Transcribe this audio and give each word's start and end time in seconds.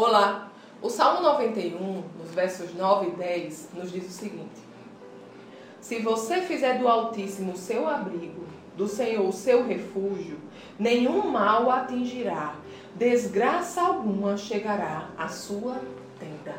Olá! 0.00 0.52
O 0.80 0.88
Salmo 0.88 1.22
91, 1.22 2.04
nos 2.20 2.30
versos 2.30 2.72
9 2.72 3.08
e 3.08 3.10
10, 3.16 3.70
nos 3.74 3.90
diz 3.90 4.06
o 4.06 4.12
seguinte: 4.12 4.60
Se 5.80 5.98
você 5.98 6.40
fizer 6.40 6.78
do 6.78 6.86
Altíssimo 6.86 7.56
seu 7.56 7.88
abrigo, 7.88 8.44
do 8.76 8.86
Senhor 8.86 9.32
seu 9.32 9.66
refúgio, 9.66 10.38
nenhum 10.78 11.28
mal 11.32 11.68
atingirá, 11.68 12.54
desgraça 12.94 13.82
alguma 13.82 14.36
chegará 14.36 15.08
à 15.18 15.26
sua 15.26 15.80
tenda. 16.20 16.54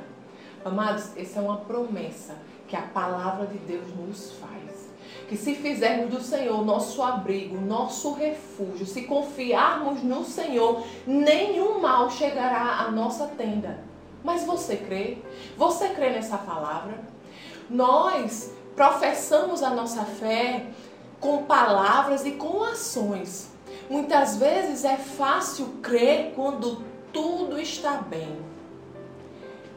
Amados, 0.66 1.16
essa 1.16 1.40
é 1.40 1.42
uma 1.42 1.60
promessa 1.60 2.36
que 2.68 2.76
a 2.76 2.82
palavra 2.82 3.48
de 3.48 3.58
Deus 3.60 3.88
nos 3.96 4.34
faz. 4.34 4.89
Que 5.30 5.38
se 5.38 5.54
fizermos 5.54 6.10
do 6.10 6.22
Senhor 6.22 6.66
nosso 6.66 7.04
abrigo, 7.04 7.56
nosso 7.62 8.14
refúgio, 8.14 8.84
se 8.86 9.04
confiarmos 9.04 10.02
no 10.02 10.26
Senhor, 10.26 10.84
nenhum 11.06 11.80
mal 11.80 12.10
chegará 12.10 12.80
à 12.80 12.90
nossa 12.90 13.28
tenda. 13.28 13.80
Mas 14.24 14.44
você 14.44 14.76
crê? 14.76 15.20
Você 15.56 15.90
crê 15.90 16.10
nessa 16.10 16.36
palavra? 16.38 17.00
Nós 17.70 18.52
professamos 18.76 19.62
a 19.62 19.70
nossa 19.70 20.04
fé 20.04 20.66
com 21.20 21.44
palavras 21.44 22.26
e 22.26 22.32
com 22.32 22.64
ações. 22.64 23.52
Muitas 23.88 24.38
vezes 24.38 24.84
é 24.84 24.98
fácil 24.98 25.68
crer 25.82 26.34
quando 26.36 26.84
tudo 27.14 27.60
está 27.60 27.94
bem. 27.94 28.40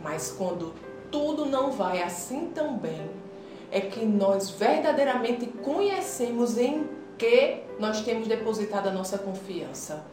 Mas 0.02 0.30
quando 0.30 0.72
tudo 1.10 1.44
não 1.44 1.70
vai 1.70 2.02
assim 2.02 2.50
tão 2.54 2.76
bem, 2.76 3.10
é 3.72 3.80
que 3.80 4.04
nós 4.04 4.50
verdadeiramente 4.50 5.46
conhecemos 5.46 6.58
em 6.58 6.86
que 7.18 7.62
nós 7.78 8.02
temos 8.02 8.28
depositado 8.28 8.88
a 8.88 8.92
nossa 8.92 9.16
confiança. 9.16 10.04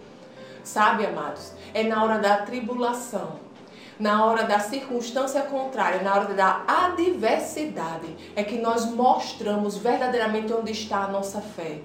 Sabe, 0.63 1.05
amados, 1.05 1.51
é 1.73 1.83
na 1.83 2.03
hora 2.03 2.19
da 2.19 2.37
tribulação, 2.37 3.39
na 3.99 4.25
hora 4.25 4.43
da 4.43 4.59
circunstância 4.59 5.41
contrária, 5.41 6.01
na 6.01 6.15
hora 6.15 6.33
da 6.33 6.63
adversidade, 6.67 8.16
é 8.35 8.43
que 8.43 8.57
nós 8.57 8.85
mostramos 8.85 9.77
verdadeiramente 9.77 10.53
onde 10.53 10.71
está 10.71 11.03
a 11.03 11.07
nossa 11.07 11.41
fé. 11.41 11.81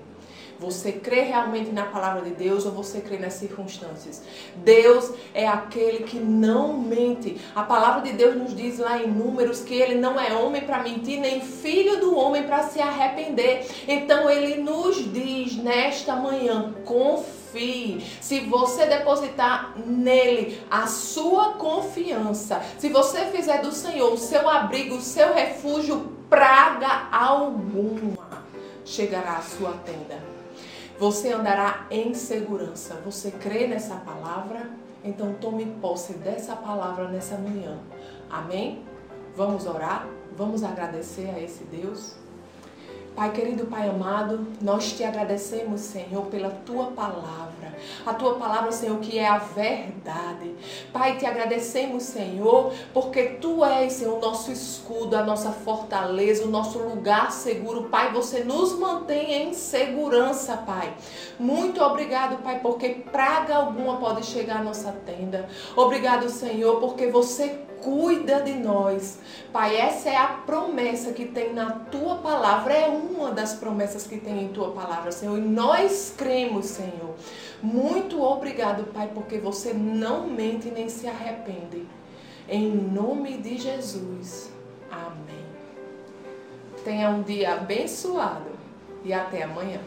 Você 0.59 0.93
crê 0.93 1.23
realmente 1.23 1.71
na 1.71 1.85
palavra 1.85 2.23
de 2.23 2.31
Deus 2.31 2.65
ou 2.65 2.73
você 2.73 3.01
crê 3.01 3.19
nas 3.19 3.35
circunstâncias? 3.35 4.23
Deus 4.57 5.13
é 5.35 5.47
aquele 5.47 6.05
que 6.05 6.19
não 6.19 6.79
mente. 6.79 7.41
A 7.55 7.63
palavra 7.63 8.03
de 8.03 8.13
Deus 8.13 8.37
nos 8.37 8.55
diz 8.55 8.79
lá 8.79 9.03
em 9.03 9.09
Números 9.09 9.61
que 9.61 9.75
ele 9.75 9.97
não 9.97 10.19
é 10.19 10.33
homem 10.35 10.63
para 10.63 10.83
mentir, 10.83 11.21
nem 11.21 11.41
filho 11.41 12.01
do 12.01 12.17
homem 12.17 12.45
para 12.45 12.63
se 12.65 12.81
arrepender. 12.81 13.67
Então 13.89 14.31
ele 14.31 14.63
nos 14.63 15.13
diz 15.13 15.57
nesta 15.57 16.15
manhã: 16.17 16.75
confie. 16.85 18.05
Se 18.21 18.41
você 18.41 18.87
depositar 18.87 19.75
nele 19.87 20.61
a 20.71 20.87
sua 20.87 21.53
confiança, 21.53 22.61
se 22.79 22.89
você 22.89 23.27
fizer 23.27 23.63
do 23.63 23.71
Senhor 23.71 24.13
o 24.13 24.19
seu 24.19 24.49
abrigo, 24.49 24.97
o 24.97 25.01
seu 25.01 25.33
refúgio, 25.33 26.13
praga 26.29 27.09
alguma 27.13 28.45
chegará 28.85 29.39
à 29.39 29.43
sua 29.43 29.73
tenda 29.85 30.35
você 30.99 31.33
andará 31.33 31.87
em 31.91 32.15
segurança. 32.15 33.01
Você 33.05 33.31
crê 33.31 33.67
nessa 33.67 33.97
palavra? 33.97 34.71
Então 35.03 35.35
tome 35.35 35.67
posse 35.81 36.15
dessa 36.15 36.57
palavra 36.57 37.09
nessa 37.09 37.37
manhã. 37.37 37.79
Amém? 38.31 38.83
Vamos 39.37 39.67
orar? 39.67 40.07
Vamos 40.37 40.63
agradecer 40.63 41.31
a 41.31 41.41
esse 41.41 41.65
Deus? 41.65 42.17
Pai 43.15 43.31
querido, 43.31 43.67
Pai 43.67 43.89
amado, 43.89 44.45
nós 44.61 44.93
te 44.93 45.05
agradecemos, 45.05 45.83
Senhor, 45.83 46.27
pela 46.27 46.51
tua 46.51 46.87
palavra. 46.87 47.73
A 48.05 48.13
tua 48.13 48.35
palavra, 48.35 48.73
Senhor, 48.73 48.99
que 48.99 49.19
é 49.19 49.29
a 49.29 49.39
verdade. 49.39 50.53
Pai, 50.93 51.17
te 51.17 51.25
agradecemos, 51.25 52.03
Senhor, 52.03 52.73
porque 52.93 53.23
tu 53.41 53.65
és, 53.65 53.93
Senhor, 53.93 54.19
o 54.19 54.21
nosso 54.21 54.51
escudo, 54.51 55.17
a 55.17 55.23
nossa 55.23 55.53
fortaleza, 55.53 56.45
o 56.45 56.51
nosso 56.51 56.79
lugar 56.81 57.31
seguro. 57.31 57.85
Pai, 57.85 58.13
você 58.13 58.43
nos 58.43 58.77
mantém 58.77 59.45
em 59.45 59.55
segurança, 59.55 60.57
Pai. 60.57 60.93
Muito 61.39 61.81
obrigado, 61.83 62.43
Pai, 62.43 62.59
porque 62.59 62.89
praga 63.13 63.55
alguma 63.55 63.97
pode 63.99 64.27
chegar 64.27 64.59
à 64.61 64.65
nossa 64.65 64.93
tenda. 65.07 65.49
Obrigado, 65.77 66.29
Senhor, 66.29 66.81
porque 66.81 67.07
você 67.07 67.64
cuida 67.85 68.41
de 68.41 68.55
nós. 68.55 69.19
Pai, 69.53 69.77
essa 69.77 70.09
é 70.09 70.17
a 70.17 70.29
promessa 70.29 71.13
que 71.13 71.27
tem 71.27 71.53
na 71.53 71.71
tua 71.71 72.17
palavra, 72.17 72.73
é 72.73 72.89
uma 72.89 73.31
das 73.31 73.55
promessas 73.55 74.07
que 74.07 74.17
tem 74.17 74.45
em 74.45 74.49
tua 74.49 74.71
palavra, 74.73 75.13
Senhor. 75.13 75.37
E 75.37 75.43
nós 75.43 76.15
cremos, 76.17 76.67
Senhor. 76.67 77.15
Muito 77.63 78.23
obrigado, 78.23 78.85
Pai, 78.93 79.11
porque 79.15 79.39
você 79.39 79.75
não 79.75 80.27
mente 80.27 80.71
nem 80.71 80.89
se 80.89 81.07
arrepende. 81.07 81.87
Em 82.49 82.71
nome 82.71 83.37
de 83.37 83.59
Jesus. 83.59 84.51
Amém. 84.91 85.45
Tenha 86.83 87.11
um 87.11 87.23
dia 87.23 87.55
abençoado 87.55 88.51
e 89.05 89.13
até 89.13 89.43
amanhã. 89.43 89.81